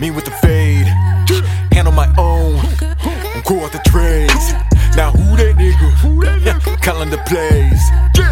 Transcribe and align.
Me 0.00 0.12
with 0.12 0.24
the 0.24 0.30
fade, 0.30 0.86
handle 1.72 1.92
my 1.92 2.06
own. 2.16 2.56
I'm 3.34 3.42
cool 3.42 3.64
off 3.64 3.72
the 3.72 3.80
trades. 3.84 4.52
Now 4.96 5.10
who 5.10 5.36
that 5.36 5.56
nigga? 5.56 6.80
Calling 6.82 7.10
the 7.10 7.18
plays. 7.26 7.82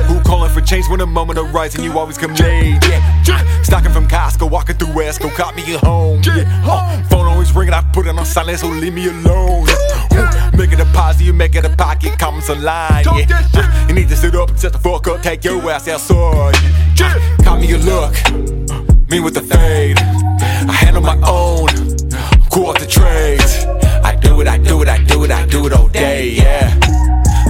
Who 0.07 0.21
calling 0.23 0.53
for 0.53 0.61
change 0.61 0.89
when 0.89 1.01
the 1.01 1.07
moment 1.07 1.39
arises 1.39 1.77
and 1.77 1.85
you 1.85 1.99
always 1.99 2.19
come 2.19 2.35
late? 2.35 2.79
Yeah, 2.87 3.63
stocking 3.63 3.91
from 3.91 4.07
Costco, 4.07 4.49
walking 4.51 4.77
through 4.77 4.95
Wesco, 4.95 5.33
caught 5.35 5.57
me 5.57 5.63
at 5.75 5.81
home. 5.81 6.23
Yeah, 6.25 6.45
uh, 6.65 7.03
phone 7.05 7.27
always 7.27 7.53
ringing, 7.53 7.75
I 7.75 7.83
put 7.93 8.07
it 8.07 8.17
on 8.17 8.25
silent, 8.25 8.61
so 8.61 8.69
leave 8.69 8.95
me 8.95 9.09
alone. 9.09 9.67
Uh, 9.69 10.51
make 10.57 10.73
it 10.73 10.81
a 10.81 10.85
positive, 10.87 11.27
you 11.27 11.33
make 11.33 11.57
it 11.57 11.65
a 11.65 11.71
pocket, 11.71 12.19
comments 12.19 12.49
online. 12.51 13.05
Yeah, 13.05 13.27
uh, 13.55 13.87
you 13.89 13.95
need 13.95 14.09
to 14.09 14.17
sit 14.17 14.35
up 14.35 14.51
and 14.51 14.59
shut 14.59 14.73
the 14.73 14.79
fuck 14.79 15.09
up, 15.09 15.23
take 15.23 15.45
your 15.45 15.69
ass 15.71 15.89
outside. 15.89 16.55
Uh, 17.01 17.45
call 17.45 17.59
me 17.59 17.73
a 17.73 17.79
look, 17.79 18.15
me 19.11 19.21
with 19.21 19.35
the 19.35 19.43
fade. 19.43 20.26
Do 25.69 25.75
it, 25.75 25.79
I 25.79 25.81
all 25.83 25.89
day, 25.89 26.29
yeah. 26.31 26.79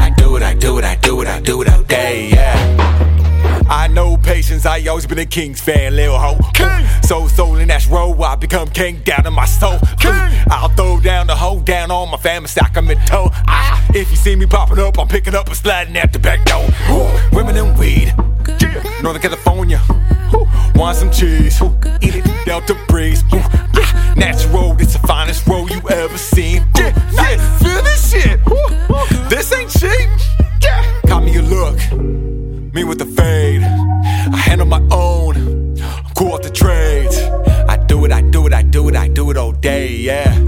I 0.00 0.10
do 0.16 0.36
it, 0.36 0.42
I 0.42 0.54
do 0.54 0.78
it, 0.78 0.84
I 0.84 0.96
do 0.96 1.20
it, 1.20 1.28
I 1.28 1.40
do 1.40 1.62
it 1.62 1.68
all 1.68 1.82
day, 1.82 2.30
yeah. 2.30 3.64
I 3.68 3.88
know 3.88 4.16
patience, 4.16 4.64
I 4.64 4.86
always 4.86 5.06
been 5.06 5.18
a 5.18 5.26
Kings 5.26 5.60
fan, 5.60 5.96
little 5.96 6.18
hoe. 6.18 6.38
King. 6.54 6.86
So 7.02 7.26
soul 7.28 7.56
in 7.56 7.68
that 7.68 7.86
row, 7.88 8.12
I 8.22 8.36
become 8.36 8.68
king 8.68 9.00
down 9.04 9.26
in 9.26 9.32
my 9.32 9.44
soul. 9.44 9.78
King. 9.98 10.12
I'll 10.50 10.68
throw 10.68 11.00
down 11.00 11.26
the 11.26 11.34
hoe 11.34 11.60
down 11.60 11.90
on 11.90 12.10
my 12.10 12.16
family, 12.16 12.48
stack 12.48 12.76
'em 12.76 12.90
in 12.90 12.98
tow. 13.06 13.30
Ah, 13.48 13.84
if 13.94 14.10
you 14.10 14.16
see 14.16 14.36
me 14.36 14.46
popping 14.46 14.78
up, 14.78 14.98
I'm 14.98 15.08
picking 15.08 15.34
up 15.34 15.46
and 15.48 15.56
sliding 15.56 15.96
out 15.98 16.12
the 16.12 16.18
back 16.18 16.44
door. 16.44 16.64
Ooh, 16.90 17.08
women 17.32 17.56
and 17.56 17.76
weed, 17.78 18.14
Yeah. 18.60 18.82
Northern 19.02 19.22
California. 19.22 19.80
Ooh, 20.34 20.46
Want 20.74 20.96
some 20.96 21.10
cheese? 21.10 21.60
Ooh, 21.62 21.74
Eat 22.00 22.16
it, 22.16 22.24
Delta 22.44 22.76
breeze. 22.88 23.22
Ooh, 23.34 23.40
ah, 23.42 24.12
Natural, 24.16 24.76
it's 24.78 24.92
the 24.94 25.06
finest 25.06 25.46
roll 25.46 25.68
you 25.70 25.80
ever 25.90 26.18
seen. 26.18 26.66
Yeah, 26.76 26.92
yeah, 27.12 27.65
yeah. 39.96 40.45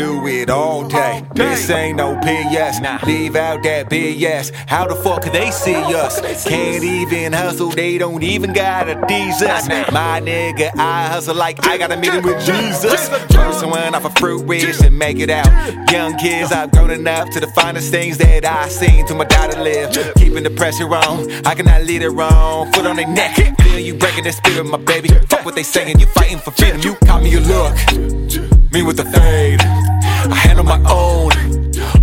Do 0.00 0.26
it 0.26 0.48
all 0.48 0.88
day. 0.88 1.22
This 1.34 1.68
ain't 1.68 1.98
no 1.98 2.18
PS. 2.20 2.80
Leave 3.06 3.36
out 3.36 3.62
that 3.64 3.90
BS. 3.90 4.50
How 4.66 4.86
the 4.86 4.94
fuck 4.94 5.22
could 5.22 5.34
they 5.34 5.50
see 5.50 5.74
us? 5.74 6.20
Can't 6.48 6.82
even 6.82 7.34
hustle, 7.34 7.68
they 7.70 7.98
don't 7.98 8.22
even 8.22 8.52
gotta 8.54 8.94
tease 9.06 9.42
us. 9.42 9.68
My 9.68 10.20
nigga, 10.20 10.70
I 10.78 11.08
hustle 11.08 11.34
like 11.34 11.66
I 11.66 11.76
got 11.76 11.92
a 11.92 11.98
meeting 11.98 12.22
with 12.22 12.40
Jesus. 12.46 13.08
First 13.34 13.66
one 13.66 13.94
off 13.94 14.06
a 14.06 14.10
fruit 14.18 14.46
wish 14.46 14.80
and 14.80 14.98
make 14.98 15.18
it 15.18 15.28
out. 15.28 15.50
Young 15.92 16.16
kids, 16.16 16.50
I've 16.50 16.70
grown 16.70 16.90
enough 16.90 17.28
to 17.30 17.40
the 17.40 17.48
finest 17.48 17.90
things 17.90 18.16
that 18.18 18.46
I 18.46 18.68
seen 18.68 19.06
to 19.06 19.14
my 19.14 19.24
daughter 19.24 19.60
live. 19.62 19.92
Keeping 20.16 20.44
the 20.44 20.50
pressure 20.50 20.88
on, 20.88 21.30
I 21.46 21.54
cannot 21.54 21.82
lead 21.84 22.02
it 22.02 22.08
on. 22.08 22.72
Foot 22.72 22.86
on 22.86 22.96
their 22.96 23.08
neck, 23.08 23.36
feel 23.36 23.78
you 23.78 23.94
breaking 23.94 24.24
the 24.24 24.32
spirit, 24.32 24.64
my 24.64 24.78
baby. 24.78 25.08
Fuck 25.28 25.44
what 25.44 25.54
they 25.54 25.62
saying, 25.62 26.00
you 26.00 26.06
fighting 26.06 26.38
for 26.38 26.52
freedom. 26.52 26.80
You 26.80 26.94
caught 27.06 27.22
me 27.22 27.34
a 27.34 27.40
look, 27.40 28.59
me 28.72 28.82
with 28.82 28.96
the 28.96 29.04
fade. 29.04 29.60
I 29.60 30.34
handle 30.34 30.64
my 30.64 30.78
own, 30.88 31.30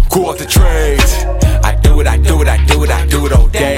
cool 0.10 0.28
off 0.28 0.38
the 0.38 0.46
trades. 0.46 1.24
I 1.64 1.76
do 1.82 2.02
it, 2.02 2.08
I 2.08 2.18
do 2.18 2.42
it, 2.42 2.48
I 2.48 2.64
do 2.66 2.84
it, 2.84 2.90
I 2.90 3.06
do 3.06 3.26
it 3.26 3.32
all 3.32 3.48
day, 3.48 3.77